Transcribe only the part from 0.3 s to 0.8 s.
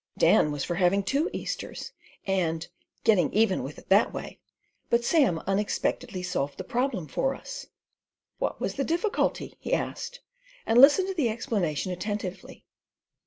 was for